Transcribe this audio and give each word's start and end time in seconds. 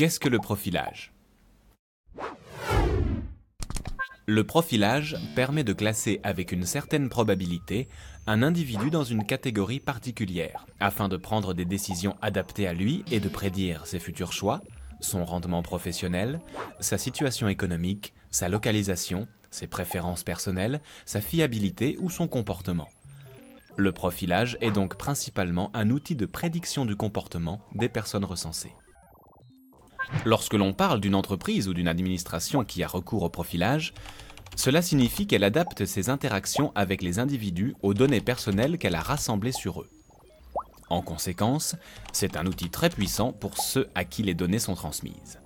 Qu'est-ce 0.00 0.18
que 0.18 0.30
le 0.30 0.38
profilage? 0.38 1.12
Le 4.24 4.44
profilage 4.44 5.18
permet 5.36 5.62
de 5.62 5.74
classer 5.74 6.20
avec 6.22 6.52
une 6.52 6.64
certaine 6.64 7.10
probabilité 7.10 7.86
un 8.26 8.42
individu 8.42 8.88
dans 8.88 9.04
une 9.04 9.26
catégorie 9.26 9.78
particulière, 9.78 10.64
afin 10.80 11.10
de 11.10 11.18
prendre 11.18 11.52
des 11.52 11.66
décisions 11.66 12.16
adaptées 12.22 12.66
à 12.66 12.72
lui 12.72 13.04
et 13.10 13.20
de 13.20 13.28
prédire 13.28 13.86
ses 13.86 13.98
futurs 13.98 14.32
choix, 14.32 14.62
son 15.00 15.22
rendement 15.26 15.62
professionnel, 15.62 16.40
sa 16.80 16.96
situation 16.96 17.48
économique, 17.48 18.14
sa 18.30 18.48
localisation, 18.48 19.28
ses 19.50 19.66
préférences 19.66 20.24
personnelles, 20.24 20.80
sa 21.04 21.20
fiabilité 21.20 21.98
ou 22.00 22.08
son 22.08 22.26
comportement. 22.26 22.88
Le 23.76 23.92
profilage 23.92 24.56
est 24.62 24.72
donc 24.72 24.96
principalement 24.96 25.70
un 25.74 25.90
outil 25.90 26.16
de 26.16 26.24
prédiction 26.24 26.86
du 26.86 26.96
comportement 26.96 27.60
des 27.74 27.90
personnes 27.90 28.24
recensées. 28.24 28.72
Lorsque 30.24 30.54
l'on 30.54 30.72
parle 30.72 31.00
d'une 31.00 31.14
entreprise 31.14 31.68
ou 31.68 31.74
d'une 31.74 31.88
administration 31.88 32.64
qui 32.64 32.82
a 32.82 32.88
recours 32.88 33.22
au 33.22 33.28
profilage, 33.28 33.94
cela 34.56 34.82
signifie 34.82 35.26
qu'elle 35.26 35.44
adapte 35.44 35.84
ses 35.84 36.10
interactions 36.10 36.72
avec 36.74 37.02
les 37.02 37.18
individus 37.18 37.74
aux 37.82 37.94
données 37.94 38.20
personnelles 38.20 38.78
qu'elle 38.78 38.94
a 38.94 39.00
rassemblées 39.00 39.52
sur 39.52 39.80
eux. 39.80 39.88
En 40.90 41.02
conséquence, 41.02 41.76
c'est 42.12 42.36
un 42.36 42.46
outil 42.46 42.68
très 42.68 42.90
puissant 42.90 43.32
pour 43.32 43.58
ceux 43.58 43.88
à 43.94 44.04
qui 44.04 44.22
les 44.22 44.34
données 44.34 44.58
sont 44.58 44.74
transmises. 44.74 45.40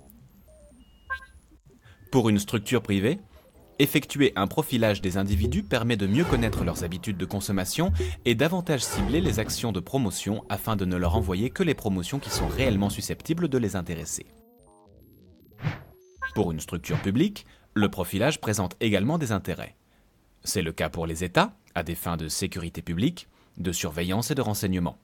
Pour 2.11 2.29
une 2.29 2.39
structure 2.39 2.81
privée, 2.81 3.19
effectuer 3.77 4.33
un 4.35 4.47
profilage 4.47 5.01
des 5.01 5.17
individus 5.17 5.63
permet 5.63 5.97
de 5.97 6.07
mieux 6.07 6.23
connaître 6.23 6.63
leurs 6.63 6.83
habitudes 6.83 7.17
de 7.17 7.25
consommation 7.25 7.91
et 8.25 8.33
davantage 8.33 8.83
cibler 8.83 9.21
les 9.21 9.39
actions 9.39 9.71
de 9.71 9.79
promotion 9.79 10.43
afin 10.49 10.75
de 10.75 10.85
ne 10.85 10.95
leur 10.95 11.15
envoyer 11.15 11.51
que 11.51 11.63
les 11.63 11.73
promotions 11.73 12.19
qui 12.19 12.29
sont 12.29 12.47
réellement 12.47 12.89
susceptibles 12.89 13.47
de 13.47 13.57
les 13.57 13.75
intéresser. 13.75 14.25
Pour 16.35 16.51
une 16.51 16.59
structure 16.59 17.01
publique, 17.01 17.45
le 17.75 17.87
profilage 17.87 18.41
présente 18.41 18.75
également 18.81 19.17
des 19.17 19.31
intérêts. 19.31 19.73
C'est 20.43 20.61
le 20.61 20.73
cas 20.73 20.89
pour 20.89 21.07
les 21.07 21.23
États, 21.23 21.53
à 21.75 21.81
des 21.81 21.95
fins 21.95 22.17
de 22.17 22.27
sécurité 22.27 22.81
publique, 22.81 23.29
de 23.55 23.71
surveillance 23.71 24.31
et 24.31 24.35
de 24.35 24.41
renseignement. 24.41 24.97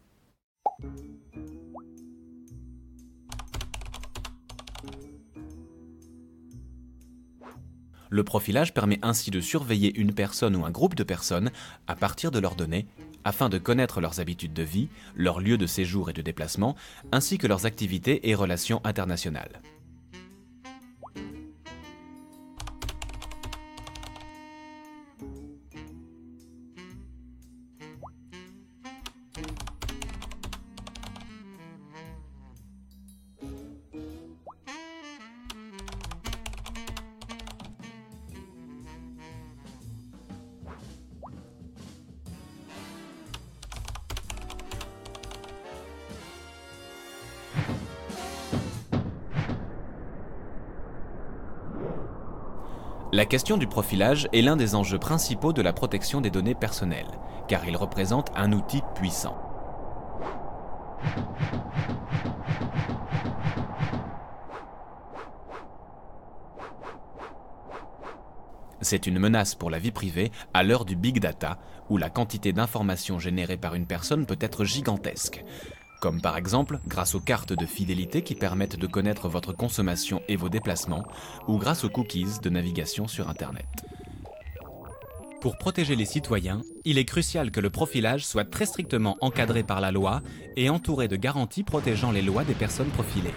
Le 8.09 8.23
profilage 8.25 8.73
permet 8.73 8.99
ainsi 9.01 9.31
de 9.31 9.39
surveiller 9.39 9.97
une 9.97 10.13
personne 10.13 10.57
ou 10.57 10.65
un 10.65 10.69
groupe 10.69 10.95
de 10.95 11.03
personnes 11.03 11.51
à 11.87 11.95
partir 11.95 12.31
de 12.31 12.39
leurs 12.39 12.55
données, 12.55 12.87
afin 13.23 13.47
de 13.47 13.57
connaître 13.57 14.01
leurs 14.01 14.19
habitudes 14.19 14.53
de 14.53 14.63
vie, 14.63 14.89
leurs 15.15 15.39
lieux 15.39 15.57
de 15.57 15.65
séjour 15.65 16.09
et 16.09 16.13
de 16.13 16.21
déplacement, 16.21 16.75
ainsi 17.13 17.37
que 17.37 17.47
leurs 17.47 17.65
activités 17.65 18.29
et 18.29 18.35
relations 18.35 18.81
internationales. 18.83 19.61
La 53.13 53.25
question 53.25 53.57
du 53.57 53.67
profilage 53.67 54.29
est 54.31 54.41
l'un 54.41 54.55
des 54.55 54.73
enjeux 54.73 54.97
principaux 54.97 55.51
de 55.51 55.61
la 55.61 55.73
protection 55.73 56.21
des 56.21 56.29
données 56.29 56.55
personnelles, 56.55 57.19
car 57.49 57.67
il 57.67 57.75
représente 57.75 58.31
un 58.37 58.53
outil 58.53 58.81
puissant. 58.95 59.37
C'est 68.79 69.05
une 69.07 69.19
menace 69.19 69.55
pour 69.55 69.69
la 69.69 69.77
vie 69.77 69.91
privée 69.91 70.31
à 70.53 70.63
l'heure 70.63 70.85
du 70.85 70.95
big 70.95 71.19
data, 71.19 71.59
où 71.89 71.97
la 71.97 72.09
quantité 72.09 72.53
d'informations 72.53 73.19
générées 73.19 73.57
par 73.57 73.75
une 73.75 73.87
personne 73.87 74.25
peut 74.25 74.39
être 74.39 74.63
gigantesque 74.63 75.43
comme 76.01 76.19
par 76.19 76.35
exemple 76.35 76.79
grâce 76.87 77.15
aux 77.15 77.21
cartes 77.21 77.53
de 77.53 77.65
fidélité 77.65 78.23
qui 78.23 78.35
permettent 78.35 78.77
de 78.77 78.87
connaître 78.87 79.29
votre 79.29 79.53
consommation 79.53 80.21
et 80.27 80.35
vos 80.35 80.49
déplacements, 80.49 81.03
ou 81.47 81.57
grâce 81.57 81.85
aux 81.85 81.89
cookies 81.89 82.39
de 82.41 82.49
navigation 82.49 83.07
sur 83.07 83.29
Internet. 83.29 83.67
Pour 85.41 85.57
protéger 85.57 85.95
les 85.95 86.05
citoyens, 86.05 86.61
il 86.85 86.97
est 86.97 87.05
crucial 87.05 87.51
que 87.51 87.61
le 87.61 87.69
profilage 87.69 88.25
soit 88.25 88.49
très 88.49 88.65
strictement 88.65 89.17
encadré 89.21 89.63
par 89.63 89.79
la 89.79 89.91
loi 89.91 90.21
et 90.57 90.69
entouré 90.69 91.07
de 91.07 91.15
garanties 91.15 91.63
protégeant 91.63 92.11
les 92.11 92.21
lois 92.21 92.43
des 92.43 92.53
personnes 92.53 92.89
profilées. 92.89 93.33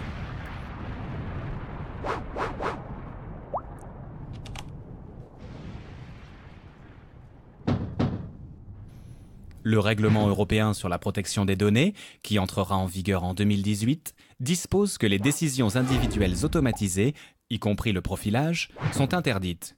Le 9.66 9.78
règlement 9.78 10.28
européen 10.28 10.74
sur 10.74 10.90
la 10.90 10.98
protection 10.98 11.46
des 11.46 11.56
données, 11.56 11.94
qui 12.22 12.38
entrera 12.38 12.76
en 12.76 12.84
vigueur 12.84 13.24
en 13.24 13.32
2018, 13.32 14.14
dispose 14.38 14.98
que 14.98 15.06
les 15.06 15.18
décisions 15.18 15.74
individuelles 15.74 16.44
automatisées, 16.44 17.14
y 17.48 17.58
compris 17.58 17.92
le 17.92 18.02
profilage, 18.02 18.68
sont 18.92 19.14
interdites. 19.14 19.76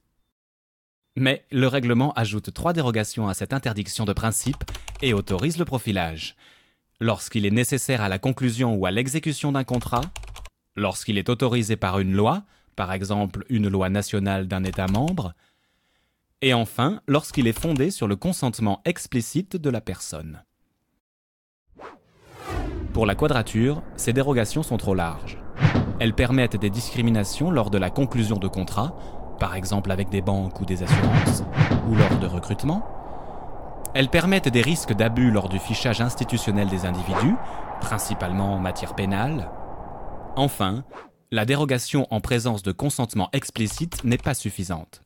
Mais 1.15 1.45
le 1.51 1.67
règlement 1.67 2.11
ajoute 2.13 2.53
trois 2.53 2.73
dérogations 2.73 3.29
à 3.29 3.33
cette 3.33 3.53
interdiction 3.53 4.03
de 4.03 4.11
principe 4.11 4.61
et 5.01 5.13
autorise 5.13 5.57
le 5.57 5.63
profilage. 5.63 6.35
Lorsqu'il 6.99 7.45
est 7.45 7.51
nécessaire 7.51 8.01
à 8.01 8.09
la 8.09 8.19
conclusion 8.19 8.75
ou 8.75 8.85
à 8.85 8.91
l'exécution 8.91 9.53
d'un 9.53 9.63
contrat, 9.63 10.03
lorsqu'il 10.75 11.17
est 11.17 11.29
autorisé 11.29 11.77
par 11.77 11.99
une 11.99 12.13
loi, 12.13 12.43
par 12.75 12.91
exemple 12.91 13.45
une 13.47 13.69
loi 13.69 13.89
nationale 13.89 14.49
d'un 14.49 14.65
État 14.65 14.87
membre, 14.87 15.33
et 16.41 16.53
enfin 16.53 17.01
lorsqu'il 17.07 17.47
est 17.47 17.59
fondé 17.59 17.91
sur 17.91 18.07
le 18.07 18.15
consentement 18.15 18.81
explicite 18.85 19.55
de 19.55 19.69
la 19.69 19.81
personne. 19.81 20.43
Pour 22.93 23.05
la 23.05 23.15
quadrature, 23.15 23.83
ces 23.95 24.13
dérogations 24.13 24.63
sont 24.63 24.77
trop 24.77 24.95
larges. 24.95 25.37
Elles 25.99 26.13
permettent 26.13 26.57
des 26.57 26.69
discriminations 26.69 27.51
lors 27.51 27.69
de 27.69 27.77
la 27.77 27.89
conclusion 27.89 28.37
de 28.37 28.47
contrats, 28.47 28.95
par 29.39 29.55
exemple 29.55 29.91
avec 29.91 30.09
des 30.09 30.21
banques 30.21 30.59
ou 30.61 30.65
des 30.65 30.83
assurances, 30.83 31.43
ou 31.89 31.95
lors 31.95 32.17
de 32.19 32.27
recrutement. 32.27 32.87
Elles 33.93 34.09
permettent 34.09 34.49
des 34.49 34.61
risques 34.61 34.93
d'abus 34.93 35.31
lors 35.31 35.49
du 35.49 35.59
fichage 35.59 36.01
institutionnel 36.01 36.69
des 36.69 36.85
individus, 36.85 37.35
principalement 37.81 38.55
en 38.55 38.59
matière 38.59 38.95
pénale. 38.95 39.49
Enfin, 40.35 40.83
la 41.31 41.45
dérogation 41.45 42.07
en 42.11 42.21
présence 42.21 42.63
de 42.63 42.71
consentement 42.71 43.29
explicite 43.33 44.03
n'est 44.03 44.17
pas 44.17 44.33
suffisante. 44.33 45.01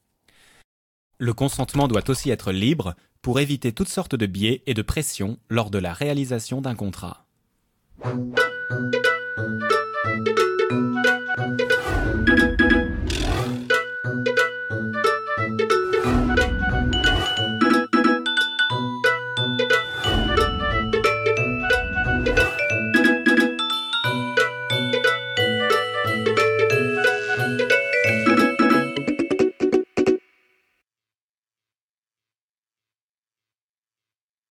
Le 1.21 1.35
consentement 1.35 1.87
doit 1.87 2.09
aussi 2.09 2.31
être 2.31 2.51
libre 2.51 2.95
pour 3.21 3.39
éviter 3.39 3.73
toutes 3.73 3.89
sortes 3.89 4.15
de 4.15 4.25
biais 4.25 4.63
et 4.65 4.73
de 4.73 4.81
pressions 4.81 5.37
lors 5.49 5.69
de 5.69 5.77
la 5.77 5.93
réalisation 5.93 6.61
d'un 6.61 6.73
contrat. 6.73 7.27